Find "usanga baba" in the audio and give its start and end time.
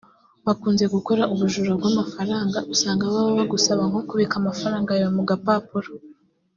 2.73-3.31